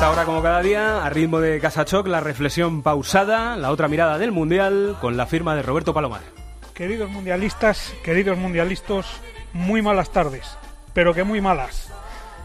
[0.00, 4.16] esta hora, como cada día, a ritmo de Casachoc, la reflexión pausada, la otra mirada
[4.16, 6.22] del Mundial, con la firma de Roberto Palomar.
[6.72, 9.04] Queridos mundialistas, queridos mundialistas,
[9.52, 10.56] muy malas tardes,
[10.94, 11.92] pero que muy malas.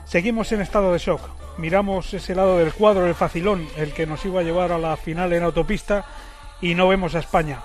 [0.03, 1.21] Seguimos en estado de shock.
[1.57, 4.97] Miramos ese lado del cuadro, el facilón, el que nos iba a llevar a la
[4.97, 6.03] final en autopista,
[6.59, 7.61] y no vemos a España.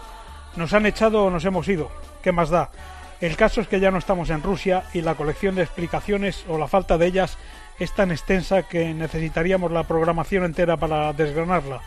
[0.54, 1.90] Nos han echado o nos hemos ido.
[2.22, 2.70] ¿Qué más da?
[3.20, 6.56] El caso es que ya no estamos en Rusia y la colección de explicaciones o
[6.56, 7.36] la falta de ellas
[7.78, 11.82] es tan extensa que necesitaríamos la programación entera para desgranarla.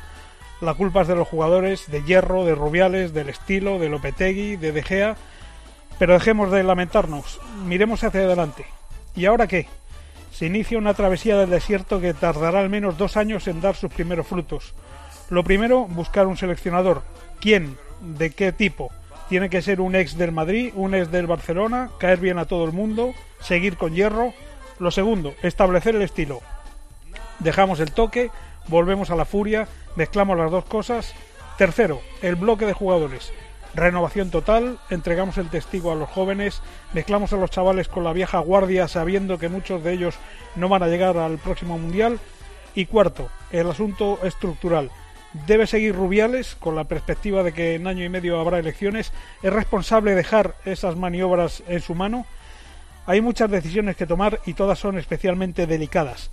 [0.62, 4.72] La culpa es de los jugadores, de Hierro, de Rubiales, del estilo, de Lopetegui, de
[4.72, 5.16] De Gea.
[5.98, 8.66] Pero dejemos de lamentarnos, miremos hacia adelante.
[9.16, 9.68] ¿Y ahora qué?
[10.32, 13.92] Se inicia una travesía del desierto que tardará al menos dos años en dar sus
[13.92, 14.74] primeros frutos.
[15.30, 17.04] Lo primero, buscar un seleccionador.
[17.40, 17.78] ¿Quién?
[18.02, 18.92] ¿De qué tipo?
[19.30, 22.66] Tiene que ser un ex del Madrid, un ex del Barcelona, caer bien a todo
[22.66, 24.34] el mundo, seguir con hierro.
[24.80, 26.42] Lo segundo, establecer el estilo.
[27.40, 28.32] Dejamos el toque,
[28.68, 31.14] volvemos a la furia, mezclamos las dos cosas.
[31.58, 33.32] Tercero, el bloque de jugadores.
[33.76, 36.62] Renovación total, entregamos el testigo a los jóvenes,
[36.94, 40.16] mezclamos a los chavales con la vieja guardia sabiendo que muchos de ellos
[40.56, 42.20] no van a llegar al próximo mundial.
[42.76, 44.92] Y cuarto, el asunto estructural
[45.48, 49.12] debe seguir Rubiales con la perspectiva de que en año y medio habrá elecciones.
[49.42, 52.26] ¿Es responsable dejar esas maniobras en su mano?
[53.06, 56.30] Hay muchas decisiones que tomar y todas son especialmente delicadas.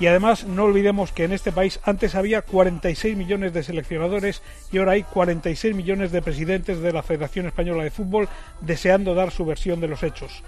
[0.00, 4.78] Y además no olvidemos que en este país antes había 46 millones de seleccionadores y
[4.78, 8.28] ahora hay 46 millones de presidentes de la Federación Española de Fútbol
[8.60, 10.44] deseando dar su versión de los hechos.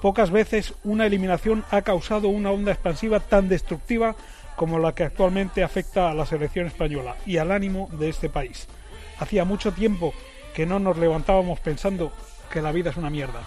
[0.00, 4.14] Pocas veces una eliminación ha causado una onda expansiva tan destructiva
[4.56, 8.66] como la que actualmente afecta a la selección española y al ánimo de este país.
[9.18, 10.12] Hacía mucho tiempo
[10.54, 12.12] que no nos levantábamos pensando
[12.50, 13.40] que la vida es una mierda.